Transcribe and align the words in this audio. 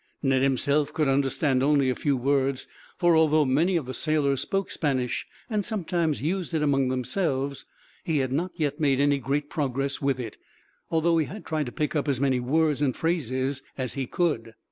Ned 0.23 0.41
himself 0.41 0.91
could 0.91 1.07
understand 1.07 1.61
only 1.61 1.87
a 1.87 1.93
few 1.93 2.17
words, 2.17 2.65
for 2.97 3.15
although 3.15 3.45
many 3.45 3.75
of 3.75 3.85
the 3.85 3.93
sailors 3.93 4.41
spoke 4.41 4.71
Spanish, 4.71 5.27
and 5.47 5.63
sometimes 5.63 6.23
used 6.23 6.55
it 6.55 6.63
among 6.63 6.87
themselves, 6.87 7.65
he 8.03 8.17
had 8.17 8.31
not 8.31 8.49
yet 8.55 8.79
made 8.79 8.99
any 8.99 9.19
great 9.19 9.47
progress 9.47 10.01
with 10.01 10.19
it, 10.19 10.37
although 10.89 11.19
he 11.19 11.27
had 11.27 11.45
tried 11.45 11.67
to 11.67 11.71
pick 11.71 11.95
up 11.95 12.07
as 12.07 12.19
many 12.19 12.39
words 12.39 12.81
and 12.81 12.95
phrases 12.95 13.61
as 13.77 13.93
he 13.93 14.07
could. 14.07 14.55